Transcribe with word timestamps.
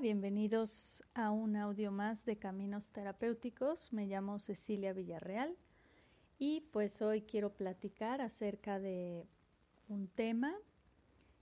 Bienvenidos 0.00 1.04
a 1.12 1.30
un 1.30 1.56
audio 1.56 1.92
más 1.92 2.24
de 2.24 2.38
Caminos 2.38 2.88
Terapéuticos. 2.88 3.92
Me 3.92 4.06
llamo 4.06 4.38
Cecilia 4.38 4.94
Villarreal 4.94 5.58
y 6.38 6.62
pues 6.72 7.02
hoy 7.02 7.20
quiero 7.20 7.52
platicar 7.52 8.22
acerca 8.22 8.80
de 8.80 9.26
un 9.90 10.08
tema 10.08 10.54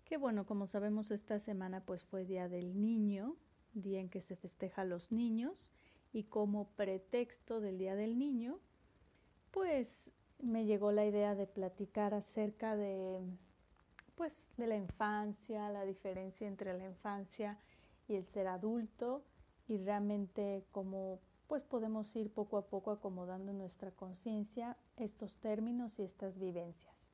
que 0.05 0.17
bueno, 0.17 0.45
como 0.45 0.67
sabemos 0.67 1.13
esta 1.13 1.39
semana 1.39 1.85
pues 1.87 2.05
fue 2.05 2.25
Día 2.25 2.49
del 2.49 2.81
Niño, 2.81 3.37
día 3.75 4.01
en 4.01 4.09
que 4.09 4.21
se 4.21 4.35
festeja 4.35 4.83
a 4.83 4.87
los 4.87 5.13
niños 5.13 5.73
y 6.13 6.25
como 6.25 6.67
pretexto 6.71 7.61
del 7.61 7.79
Día 7.79 7.95
del 7.95 8.19
Niño, 8.19 8.59
pues 9.53 10.11
me 10.41 10.65
llegó 10.65 10.91
la 10.91 11.07
idea 11.07 11.37
de 11.37 11.47
platicar 11.47 12.13
acerca 12.13 12.75
de 12.75 13.21
pues 14.17 14.53
de 14.57 14.67
la 14.67 14.77
infancia, 14.77 15.71
la 15.71 15.85
diferencia 15.85 16.49
entre 16.49 16.77
la 16.77 16.87
infancia 16.87 17.57
y 17.57 17.78
el 18.17 18.25
ser 18.25 18.47
adulto 18.47 19.23
y 19.67 19.79
realmente 19.79 20.65
cómo 20.73 21.21
pues 21.47 21.65
podemos 21.65 22.15
ir 22.15 22.31
poco 22.31 22.59
a 22.59 22.67
poco 22.67 22.91
acomodando 22.91 23.51
en 23.53 23.59
nuestra 23.59 23.91
conciencia 23.91 24.77
estos 24.97 25.39
términos 25.39 25.99
y 25.99 26.03
estas 26.03 26.39
vivencias. 26.39 27.11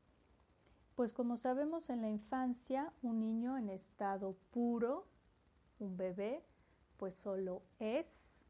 Pues 0.97 1.13
como 1.13 1.37
sabemos 1.37 1.89
en 1.89 2.03
la 2.03 2.09
infancia 2.09 2.93
un 3.03 3.21
niño 3.21 3.57
en 3.57 3.69
estado 3.69 4.37
puro, 4.51 5.07
un 5.79 5.97
bebé, 5.97 6.45
pues 6.97 7.15
solo 7.15 7.63
es 7.79 8.45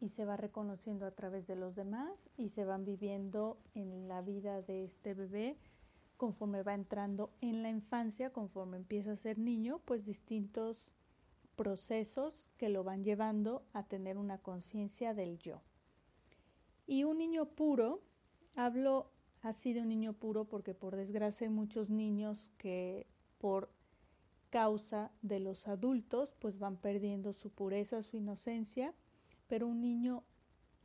y 0.00 0.10
se 0.10 0.24
va 0.24 0.36
reconociendo 0.36 1.06
a 1.06 1.10
través 1.12 1.46
de 1.46 1.56
los 1.56 1.74
demás 1.74 2.12
y 2.36 2.50
se 2.50 2.64
van 2.64 2.84
viviendo 2.84 3.58
en 3.74 4.08
la 4.08 4.20
vida 4.20 4.60
de 4.60 4.84
este 4.84 5.14
bebé 5.14 5.56
conforme 6.16 6.62
va 6.62 6.74
entrando 6.74 7.30
en 7.40 7.62
la 7.62 7.70
infancia, 7.70 8.30
conforme 8.30 8.76
empieza 8.76 9.12
a 9.12 9.16
ser 9.16 9.38
niño, 9.38 9.80
pues 9.84 10.04
distintos 10.04 10.90
procesos 11.56 12.50
que 12.56 12.68
lo 12.68 12.84
van 12.84 13.04
llevando 13.04 13.64
a 13.72 13.84
tener 13.84 14.18
una 14.18 14.38
conciencia 14.38 15.14
del 15.14 15.38
yo. 15.38 15.62
Y 16.86 17.04
un 17.04 17.18
niño 17.18 17.46
puro, 17.46 18.02
hablo 18.54 19.10
así 19.42 19.72
de 19.72 19.82
un 19.82 19.88
niño 19.88 20.12
puro 20.12 20.44
porque 20.44 20.74
por 20.74 20.96
desgracia 20.96 21.46
hay 21.46 21.52
muchos 21.52 21.90
niños 21.90 22.50
que 22.58 23.06
por 23.38 23.70
causa 24.50 25.10
de 25.22 25.40
los 25.40 25.66
adultos 25.66 26.34
pues 26.38 26.58
van 26.58 26.76
perdiendo 26.76 27.32
su 27.32 27.50
pureza, 27.50 28.02
su 28.02 28.16
inocencia, 28.16 28.94
pero 29.48 29.66
un 29.66 29.80
niño 29.80 30.24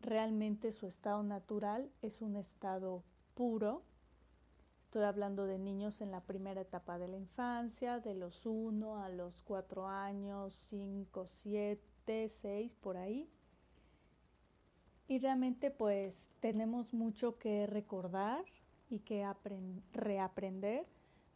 realmente 0.02 0.72
su 0.72 0.88
estado 0.88 1.24
natural 1.24 1.92
es 2.02 2.22
un 2.22 2.36
estado 2.36 3.04
puro, 3.36 3.84
Estoy 4.90 5.04
hablando 5.04 5.46
de 5.46 5.60
niños 5.60 6.02
en 6.02 6.10
la 6.10 6.22
primera 6.22 6.62
etapa 6.62 6.98
de 6.98 7.08
la 7.08 7.16
infancia, 7.16 8.00
de 8.00 8.16
los 8.16 8.48
1 8.48 9.04
a 9.04 9.10
los 9.10 9.44
4 9.44 9.88
años, 9.88 10.56
5, 10.72 11.28
7, 11.28 12.28
6, 12.28 12.74
por 12.74 12.98
ahí. 12.98 13.30
Y 15.08 15.20
realmente 15.20 15.70
pues 15.70 16.32
tenemos 16.40 16.92
mucho 16.92 17.38
que 17.38 17.68
recordar 17.68 18.44
y 18.90 19.02
que 19.02 19.28
reaprender 19.94 20.88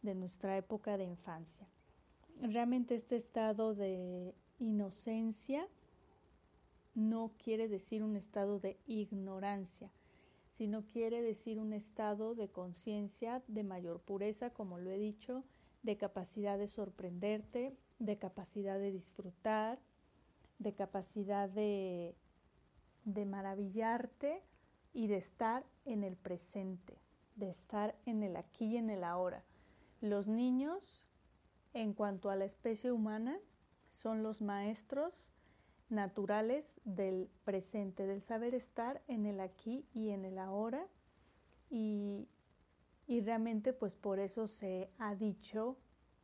de 0.02 0.16
nuestra 0.16 0.56
época 0.56 0.98
de 0.98 1.04
infancia. 1.04 1.68
Realmente 2.40 2.96
este 2.96 3.14
estado 3.14 3.76
de 3.76 4.34
inocencia 4.58 5.68
no 6.96 7.30
quiere 7.38 7.68
decir 7.68 8.02
un 8.02 8.16
estado 8.16 8.58
de 8.58 8.80
ignorancia 8.88 9.92
sino 10.56 10.86
quiere 10.86 11.20
decir 11.20 11.58
un 11.58 11.72
estado 11.72 12.36
de 12.36 12.48
conciencia 12.48 13.42
de 13.48 13.64
mayor 13.64 14.00
pureza, 14.00 14.50
como 14.50 14.78
lo 14.78 14.90
he 14.90 14.98
dicho, 14.98 15.42
de 15.82 15.96
capacidad 15.96 16.58
de 16.58 16.68
sorprenderte, 16.68 17.76
de 17.98 18.18
capacidad 18.18 18.78
de 18.78 18.92
disfrutar, 18.92 19.80
de 20.60 20.72
capacidad 20.72 21.48
de, 21.48 22.14
de 23.04 23.26
maravillarte 23.26 24.42
y 24.92 25.08
de 25.08 25.16
estar 25.16 25.66
en 25.84 26.04
el 26.04 26.16
presente, 26.16 26.98
de 27.34 27.50
estar 27.50 27.96
en 28.06 28.22
el 28.22 28.36
aquí 28.36 28.66
y 28.66 28.76
en 28.76 28.90
el 28.90 29.02
ahora. 29.02 29.42
Los 30.00 30.28
niños, 30.28 31.08
en 31.72 31.94
cuanto 31.94 32.30
a 32.30 32.36
la 32.36 32.44
especie 32.44 32.92
humana, 32.92 33.40
son 33.88 34.22
los 34.22 34.40
maestros 34.40 35.24
naturales 35.94 36.64
del 36.84 37.28
presente, 37.44 38.06
del 38.06 38.20
saber 38.20 38.54
estar 38.54 39.02
en 39.08 39.26
el 39.26 39.40
aquí 39.40 39.86
y 39.92 40.10
en 40.10 40.24
el 40.24 40.38
ahora. 40.38 40.86
Y, 41.70 42.28
y 43.06 43.20
realmente 43.20 43.72
pues 43.72 43.96
por 43.96 44.18
eso 44.18 44.46
se 44.46 44.90
ha 44.98 45.14
dicho 45.14 45.76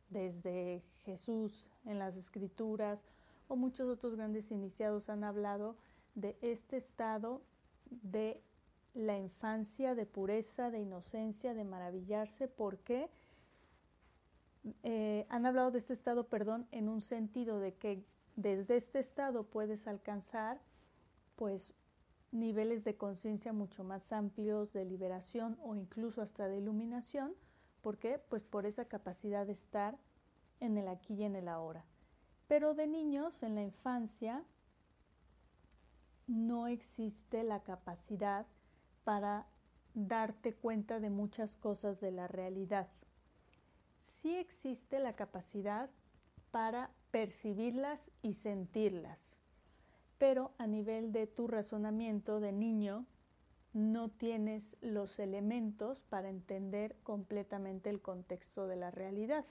desde 0.09 0.83
Jesús 1.03 1.67
en 1.85 1.99
las 1.99 2.15
escrituras 2.15 2.99
o 3.47 3.55
muchos 3.55 3.89
otros 3.89 4.15
grandes 4.15 4.51
iniciados 4.51 5.09
han 5.09 5.23
hablado 5.23 5.75
de 6.15 6.37
este 6.41 6.77
estado 6.77 7.41
de 7.89 8.41
la 8.93 9.17
infancia, 9.17 9.95
de 9.95 10.05
pureza, 10.05 10.69
de 10.69 10.79
inocencia, 10.79 11.53
de 11.53 11.63
maravillarse, 11.63 12.47
porque 12.47 13.09
eh, 14.83 15.25
han 15.29 15.45
hablado 15.45 15.71
de 15.71 15.79
este 15.79 15.93
estado, 15.93 16.27
perdón, 16.27 16.67
en 16.71 16.89
un 16.89 17.01
sentido 17.01 17.59
de 17.59 17.73
que 17.73 18.03
desde 18.41 18.77
este 18.77 18.99
estado 18.99 19.43
puedes 19.43 19.87
alcanzar 19.87 20.59
pues 21.35 21.73
niveles 22.31 22.83
de 22.83 22.95
conciencia 22.95 23.53
mucho 23.53 23.83
más 23.83 24.11
amplios 24.11 24.73
de 24.73 24.85
liberación 24.85 25.57
o 25.61 25.75
incluso 25.75 26.21
hasta 26.21 26.47
de 26.47 26.57
iluminación. 26.57 27.33
¿Por 27.81 27.97
qué? 27.97 28.19
Pues 28.29 28.43
por 28.43 28.65
esa 28.65 28.85
capacidad 28.85 29.45
de 29.45 29.53
estar 29.53 29.97
en 30.59 30.77
el 30.77 30.87
aquí 30.87 31.15
y 31.15 31.23
en 31.23 31.35
el 31.35 31.47
ahora. 31.47 31.85
Pero 32.47 32.73
de 32.73 32.87
niños, 32.87 33.43
en 33.43 33.55
la 33.55 33.63
infancia, 33.63 34.43
no 36.27 36.67
existe 36.67 37.43
la 37.43 37.61
capacidad 37.61 38.45
para 39.03 39.47
darte 39.93 40.53
cuenta 40.53 40.99
de 40.99 41.09
muchas 41.09 41.55
cosas 41.55 41.99
de 41.99 42.11
la 42.11 42.27
realidad. 42.27 42.87
Sí 43.99 44.35
existe 44.35 44.99
la 44.99 45.15
capacidad 45.15 45.89
para 46.51 46.91
percibirlas 47.11 48.11
y 48.21 48.33
sentirlas. 48.33 49.35
Pero 50.17 50.51
a 50.57 50.67
nivel 50.67 51.11
de 51.11 51.25
tu 51.27 51.47
razonamiento 51.47 52.39
de 52.39 52.51
niño, 52.51 53.05
no 53.73 54.09
tienes 54.09 54.75
los 54.81 55.17
elementos 55.19 56.01
para 56.01 56.29
entender 56.29 56.95
completamente 57.03 57.89
el 57.89 58.01
contexto 58.01 58.67
de 58.67 58.75
la 58.75 58.91
realidad. 58.91 59.45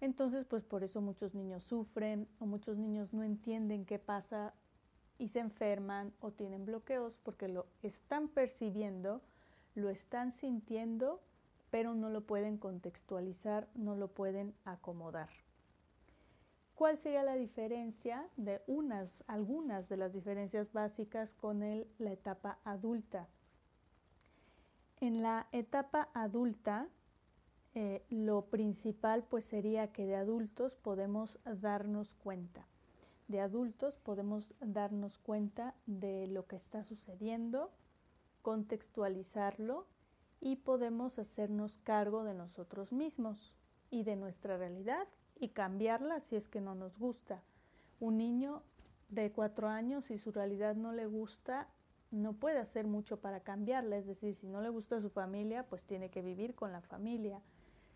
Entonces, 0.00 0.46
pues 0.46 0.64
por 0.64 0.82
eso 0.82 1.00
muchos 1.00 1.34
niños 1.34 1.64
sufren 1.64 2.28
o 2.38 2.46
muchos 2.46 2.78
niños 2.78 3.12
no 3.12 3.24
entienden 3.24 3.84
qué 3.84 3.98
pasa 3.98 4.54
y 5.18 5.28
se 5.28 5.40
enferman 5.40 6.12
o 6.20 6.30
tienen 6.30 6.64
bloqueos 6.64 7.16
porque 7.16 7.48
lo 7.48 7.66
están 7.82 8.28
percibiendo, 8.28 9.20
lo 9.74 9.90
están 9.90 10.30
sintiendo, 10.30 11.20
pero 11.70 11.94
no 11.94 12.08
lo 12.08 12.22
pueden 12.22 12.56
contextualizar, 12.56 13.68
no 13.74 13.96
lo 13.96 14.08
pueden 14.08 14.54
acomodar. 14.64 15.28
¿Cuál 16.78 16.96
sería 16.96 17.24
la 17.24 17.34
diferencia 17.34 18.30
de 18.36 18.62
unas, 18.68 19.24
algunas 19.26 19.88
de 19.88 19.96
las 19.96 20.12
diferencias 20.12 20.72
básicas 20.72 21.32
con 21.32 21.58
la 21.58 22.12
etapa 22.12 22.60
adulta? 22.62 23.26
En 25.00 25.20
la 25.20 25.48
etapa 25.50 26.08
adulta, 26.14 26.86
eh, 27.74 28.04
lo 28.10 28.42
principal 28.42 29.24
pues 29.24 29.44
sería 29.44 29.90
que 29.90 30.06
de 30.06 30.14
adultos 30.14 30.76
podemos 30.76 31.40
darnos 31.44 32.14
cuenta. 32.14 32.64
De 33.26 33.40
adultos 33.40 33.98
podemos 33.98 34.54
darnos 34.60 35.18
cuenta 35.18 35.74
de 35.86 36.28
lo 36.28 36.46
que 36.46 36.54
está 36.54 36.84
sucediendo, 36.84 37.72
contextualizarlo 38.42 39.88
y 40.40 40.54
podemos 40.54 41.18
hacernos 41.18 41.76
cargo 41.78 42.22
de 42.22 42.34
nosotros 42.34 42.92
mismos 42.92 43.52
y 43.90 44.04
de 44.04 44.14
nuestra 44.14 44.56
realidad 44.56 45.08
y 45.38 45.48
cambiarla 45.48 46.20
si 46.20 46.36
es 46.36 46.48
que 46.48 46.60
no 46.60 46.74
nos 46.74 46.98
gusta. 46.98 47.42
Un 48.00 48.18
niño 48.18 48.62
de 49.08 49.32
cuatro 49.32 49.68
años, 49.68 50.06
si 50.06 50.18
su 50.18 50.32
realidad 50.32 50.74
no 50.76 50.92
le 50.92 51.06
gusta, 51.06 51.68
no 52.10 52.32
puede 52.32 52.58
hacer 52.58 52.86
mucho 52.86 53.20
para 53.20 53.40
cambiarla. 53.40 53.96
Es 53.96 54.06
decir, 54.06 54.34
si 54.34 54.48
no 54.48 54.60
le 54.60 54.68
gusta 54.68 55.00
su 55.00 55.10
familia, 55.10 55.64
pues 55.64 55.82
tiene 55.82 56.10
que 56.10 56.22
vivir 56.22 56.54
con 56.54 56.72
la 56.72 56.80
familia. 56.80 57.40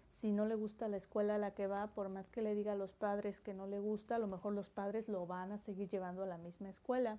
si 0.08 0.30
no 0.30 0.44
le 0.44 0.54
gusta 0.56 0.88
la 0.88 0.98
escuela 0.98 1.36
a 1.36 1.38
la 1.38 1.54
que 1.54 1.66
va, 1.66 1.86
por 1.86 2.10
más 2.10 2.28
que 2.28 2.42
le 2.42 2.54
diga 2.54 2.72
a 2.72 2.76
los 2.76 2.92
padres 2.92 3.40
que 3.40 3.54
no 3.54 3.66
le 3.66 3.78
gusta, 3.78 4.16
a 4.16 4.18
lo 4.18 4.26
mejor 4.26 4.52
los 4.52 4.68
padres 4.68 5.08
lo 5.08 5.26
van 5.26 5.52
a 5.52 5.58
seguir 5.58 5.88
llevando 5.88 6.22
a 6.22 6.26
la 6.26 6.36
misma 6.36 6.68
escuela. 6.68 7.18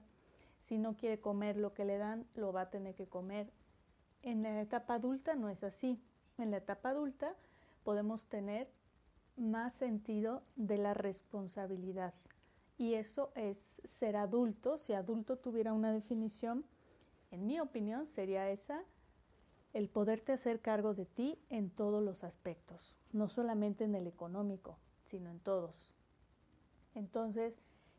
Si 0.61 0.77
no 0.77 0.95
quiere 0.95 1.19
comer 1.19 1.57
lo 1.57 1.73
que 1.73 1.85
le 1.85 1.97
dan, 1.97 2.27
lo 2.35 2.53
va 2.53 2.61
a 2.61 2.69
tener 2.69 2.93
que 2.93 3.07
comer. 3.07 3.51
En 4.21 4.43
la 4.43 4.61
etapa 4.61 4.93
adulta 4.93 5.33
no 5.35 5.49
es 5.49 5.63
así. 5.63 5.99
En 6.37 6.51
la 6.51 6.57
etapa 6.57 6.89
adulta 6.89 7.35
podemos 7.83 8.25
tener 8.27 8.69
más 9.37 9.73
sentido 9.73 10.43
de 10.55 10.77
la 10.77 10.93
responsabilidad. 10.93 12.13
Y 12.77 12.95
eso 12.95 13.31
es 13.35 13.81
ser 13.85 14.15
adulto. 14.15 14.77
Si 14.77 14.93
adulto 14.93 15.37
tuviera 15.37 15.73
una 15.73 15.91
definición, 15.91 16.65
en 17.31 17.45
mi 17.45 17.59
opinión, 17.59 18.07
sería 18.07 18.49
esa, 18.49 18.83
el 19.73 19.89
poderte 19.89 20.33
hacer 20.33 20.59
cargo 20.59 20.93
de 20.93 21.05
ti 21.05 21.39
en 21.49 21.69
todos 21.69 22.03
los 22.03 22.23
aspectos, 22.23 22.95
no 23.11 23.27
solamente 23.27 23.85
en 23.85 23.95
el 23.95 24.07
económico, 24.07 24.77
sino 25.05 25.29
en 25.29 25.39
todos. 25.39 25.95
Entonces, 26.93 27.55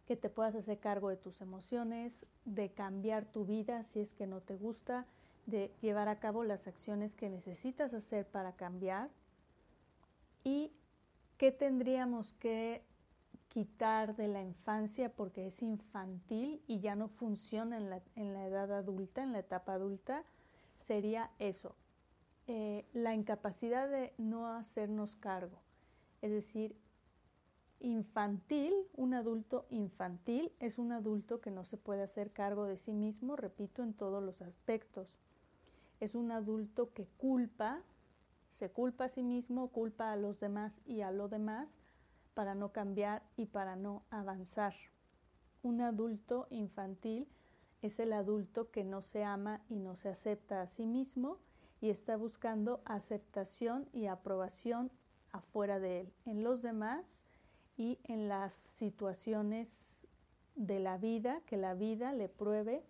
que 0.06 0.16
te 0.16 0.28
puedas 0.28 0.54
hacer 0.54 0.78
cargo 0.78 1.08
de 1.08 1.16
tus 1.16 1.40
emociones, 1.40 2.26
de 2.44 2.70
cambiar 2.72 3.24
tu 3.24 3.44
vida 3.44 3.82
si 3.82 4.00
es 4.00 4.12
que 4.12 4.26
no 4.26 4.40
te 4.40 4.54
gusta, 4.54 5.06
de 5.46 5.72
llevar 5.80 6.08
a 6.08 6.18
cabo 6.18 6.44
las 6.44 6.66
acciones 6.66 7.14
que 7.14 7.28
necesitas 7.28 7.92
hacer 7.92 8.26
para 8.26 8.52
cambiar 8.52 9.10
y 10.42 10.72
qué 11.38 11.52
tendríamos 11.52 12.32
que 12.34 12.82
quitar 13.48 14.16
de 14.16 14.26
la 14.28 14.42
infancia 14.42 15.10
porque 15.10 15.46
es 15.46 15.62
infantil 15.62 16.60
y 16.66 16.80
ya 16.80 16.96
no 16.96 17.08
funciona 17.08 17.76
en 17.76 17.88
la, 17.88 18.02
en 18.16 18.34
la 18.34 18.46
edad 18.46 18.72
adulta, 18.72 19.22
en 19.22 19.32
la 19.32 19.38
etapa 19.38 19.74
adulta, 19.74 20.24
sería 20.76 21.30
eso, 21.38 21.76
eh, 22.46 22.84
la 22.92 23.14
incapacidad 23.14 23.88
de 23.88 24.12
no 24.18 24.48
hacernos 24.48 25.14
cargo. 25.16 25.60
Es 26.20 26.30
decir, 26.30 26.76
infantil, 27.80 28.74
un 28.94 29.14
adulto 29.14 29.66
infantil 29.70 30.52
es 30.58 30.78
un 30.78 30.92
adulto 30.92 31.40
que 31.40 31.50
no 31.50 31.64
se 31.64 31.76
puede 31.76 32.02
hacer 32.02 32.32
cargo 32.32 32.64
de 32.64 32.76
sí 32.76 32.92
mismo, 32.92 33.36
repito, 33.36 33.82
en 33.82 33.94
todos 33.94 34.22
los 34.22 34.42
aspectos. 34.42 35.18
Es 36.00 36.14
un 36.14 36.32
adulto 36.32 36.92
que 36.92 37.06
culpa, 37.18 37.82
se 38.54 38.70
culpa 38.70 39.06
a 39.06 39.08
sí 39.08 39.24
mismo, 39.24 39.66
culpa 39.66 40.12
a 40.12 40.16
los 40.16 40.38
demás 40.38 40.80
y 40.86 41.00
a 41.00 41.10
lo 41.10 41.28
demás 41.28 41.76
para 42.34 42.54
no 42.54 42.70
cambiar 42.70 43.24
y 43.36 43.46
para 43.46 43.74
no 43.74 44.04
avanzar. 44.10 44.74
Un 45.64 45.80
adulto 45.80 46.46
infantil 46.50 47.26
es 47.82 47.98
el 47.98 48.12
adulto 48.12 48.70
que 48.70 48.84
no 48.84 49.02
se 49.02 49.24
ama 49.24 49.60
y 49.68 49.74
no 49.74 49.96
se 49.96 50.08
acepta 50.08 50.62
a 50.62 50.68
sí 50.68 50.86
mismo 50.86 51.38
y 51.80 51.90
está 51.90 52.16
buscando 52.16 52.80
aceptación 52.84 53.88
y 53.92 54.06
aprobación 54.06 54.92
afuera 55.32 55.80
de 55.80 56.02
él, 56.02 56.12
en 56.24 56.44
los 56.44 56.62
demás 56.62 57.24
y 57.76 57.98
en 58.04 58.28
las 58.28 58.52
situaciones 58.52 60.06
de 60.54 60.78
la 60.78 60.96
vida, 60.96 61.40
que 61.46 61.56
la 61.56 61.74
vida 61.74 62.12
le 62.12 62.28
pruebe 62.28 62.84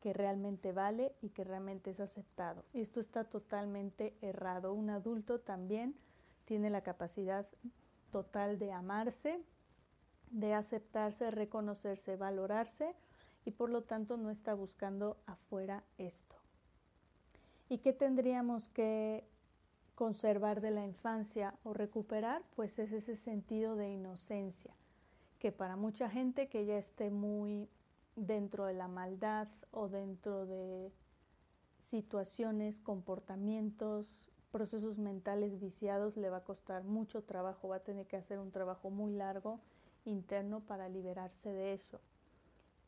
que 0.00 0.12
realmente 0.12 0.72
vale 0.72 1.14
y 1.22 1.30
que 1.30 1.44
realmente 1.44 1.90
es 1.90 2.00
aceptado. 2.00 2.64
Esto 2.72 3.00
está 3.00 3.24
totalmente 3.24 4.16
errado. 4.20 4.72
Un 4.72 4.90
adulto 4.90 5.40
también 5.40 5.96
tiene 6.44 6.70
la 6.70 6.82
capacidad 6.82 7.46
total 8.10 8.58
de 8.58 8.72
amarse, 8.72 9.40
de 10.30 10.54
aceptarse, 10.54 11.30
reconocerse, 11.30 12.16
valorarse 12.16 12.94
y 13.44 13.52
por 13.52 13.70
lo 13.70 13.82
tanto 13.82 14.16
no 14.16 14.30
está 14.30 14.54
buscando 14.54 15.18
afuera 15.26 15.84
esto. 15.98 16.36
¿Y 17.68 17.78
qué 17.78 17.92
tendríamos 17.92 18.68
que 18.68 19.24
conservar 19.94 20.60
de 20.60 20.70
la 20.70 20.84
infancia 20.84 21.54
o 21.64 21.72
recuperar? 21.72 22.42
Pues 22.54 22.78
es 22.78 22.92
ese 22.92 23.16
sentido 23.16 23.76
de 23.76 23.90
inocencia, 23.90 24.74
que 25.38 25.52
para 25.52 25.76
mucha 25.76 26.08
gente 26.08 26.48
que 26.48 26.64
ya 26.64 26.76
esté 26.76 27.10
muy 27.10 27.68
dentro 28.16 28.66
de 28.66 28.74
la 28.74 28.88
maldad 28.88 29.48
o 29.70 29.88
dentro 29.88 30.46
de 30.46 30.92
situaciones, 31.78 32.80
comportamientos, 32.80 34.32
procesos 34.50 34.98
mentales 34.98 35.60
viciados, 35.60 36.16
le 36.16 36.30
va 36.30 36.38
a 36.38 36.44
costar 36.44 36.84
mucho 36.84 37.22
trabajo, 37.22 37.68
va 37.68 37.76
a 37.76 37.84
tener 37.84 38.06
que 38.06 38.16
hacer 38.16 38.38
un 38.38 38.50
trabajo 38.50 38.90
muy 38.90 39.12
largo 39.12 39.60
interno 40.04 40.60
para 40.60 40.88
liberarse 40.88 41.52
de 41.52 41.74
eso 41.74 42.00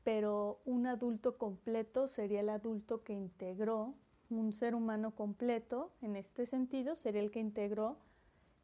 pero 0.08 0.62
un 0.64 0.86
adulto 0.86 1.36
completo 1.36 2.08
sería 2.08 2.40
el 2.40 2.48
adulto 2.48 3.02
que 3.02 3.12
integró, 3.12 3.94
un 4.30 4.54
ser 4.54 4.74
humano 4.74 5.14
completo, 5.14 5.92
en 6.00 6.16
este 6.16 6.46
sentido, 6.46 6.96
sería 6.96 7.20
el 7.20 7.30
que 7.30 7.40
integró 7.40 7.98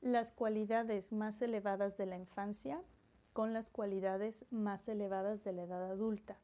las 0.00 0.32
cualidades 0.32 1.12
más 1.12 1.42
elevadas 1.42 1.98
de 1.98 2.06
la 2.06 2.16
infancia 2.16 2.80
con 3.34 3.52
las 3.52 3.68
cualidades 3.68 4.46
más 4.50 4.88
elevadas 4.88 5.44
de 5.44 5.52
la 5.52 5.64
edad 5.64 5.90
adulta. 5.90 6.38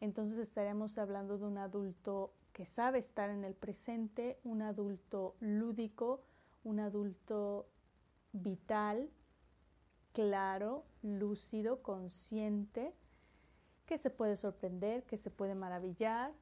Entonces 0.00 0.38
estaríamos 0.38 0.98
hablando 0.98 1.38
de 1.38 1.44
un 1.44 1.58
adulto 1.58 2.32
que 2.52 2.64
sabe 2.64 2.98
estar 2.98 3.30
en 3.30 3.44
el 3.44 3.54
presente, 3.54 4.38
un 4.44 4.62
adulto 4.62 5.34
lúdico, 5.40 6.22
un 6.64 6.80
adulto 6.80 7.68
vital, 8.32 9.10
claro, 10.12 10.84
lúcido, 11.02 11.82
consciente, 11.82 12.94
que 13.86 13.98
se 13.98 14.10
puede 14.10 14.36
sorprender, 14.36 15.04
que 15.04 15.16
se 15.16 15.30
puede 15.30 15.54
maravillar, 15.54 16.32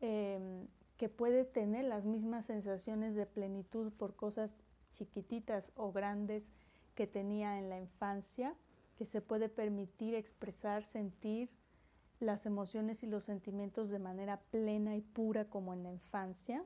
em, 0.00 0.66
que 0.96 1.08
puede 1.08 1.44
tener 1.44 1.84
las 1.84 2.04
mismas 2.04 2.46
sensaciones 2.46 3.14
de 3.14 3.26
plenitud 3.26 3.92
por 3.92 4.14
cosas 4.14 4.56
chiquititas 4.92 5.72
o 5.76 5.92
grandes 5.92 6.50
que 6.94 7.06
tenía 7.06 7.58
en 7.58 7.68
la 7.68 7.78
infancia, 7.78 8.54
que 8.96 9.06
se 9.06 9.20
puede 9.20 9.48
permitir 9.48 10.14
expresar, 10.14 10.82
sentir 10.82 11.50
las 12.20 12.46
emociones 12.46 13.02
y 13.02 13.06
los 13.06 13.24
sentimientos 13.24 13.90
de 13.90 13.98
manera 13.98 14.40
plena 14.50 14.96
y 14.96 15.00
pura 15.00 15.44
como 15.44 15.72
en 15.72 15.82
la 15.82 15.92
infancia, 15.92 16.64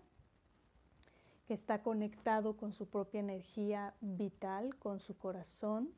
que 1.47 1.55
está 1.55 1.83
conectado 1.83 2.57
con 2.57 2.73
su 2.73 2.87
propia 2.87 3.21
energía 3.21 3.95
vital, 4.01 4.77
con 4.77 5.01
su 5.01 5.17
corazón, 5.17 5.93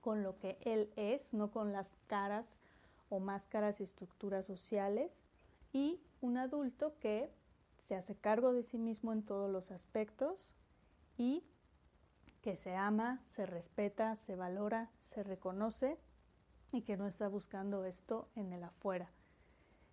con 0.00 0.22
lo 0.22 0.38
que 0.38 0.58
él 0.62 0.90
es, 0.96 1.32
no 1.32 1.50
con 1.50 1.72
las 1.72 1.96
caras 2.06 2.60
o 3.08 3.20
máscaras 3.20 3.80
y 3.80 3.84
estructuras 3.84 4.44
sociales 4.46 5.18
y 5.72 6.00
un 6.20 6.38
adulto 6.38 6.94
que 7.00 7.30
se 7.78 7.94
hace 7.94 8.14
cargo 8.14 8.52
de 8.52 8.62
sí 8.62 8.78
mismo 8.78 9.12
en 9.12 9.22
todos 9.22 9.50
los 9.50 9.70
aspectos 9.70 10.52
y 11.16 11.44
que 12.42 12.56
se 12.56 12.74
ama, 12.74 13.22
se 13.24 13.46
respeta, 13.46 14.16
se 14.16 14.36
valora, 14.36 14.90
se 14.98 15.22
reconoce 15.22 15.98
y 16.74 16.82
que 16.82 16.96
no 16.96 17.06
está 17.06 17.28
buscando 17.28 17.84
esto 17.84 18.28
en 18.34 18.52
el 18.52 18.64
afuera. 18.64 19.10